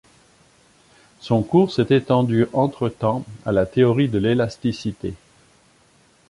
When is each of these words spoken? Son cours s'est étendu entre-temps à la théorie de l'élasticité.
Son 1.19 1.43
cours 1.43 1.71
s'est 1.71 1.95
étendu 1.95 2.47
entre-temps 2.53 3.23
à 3.45 3.51
la 3.51 3.67
théorie 3.67 4.09
de 4.09 4.17
l'élasticité. 4.17 5.13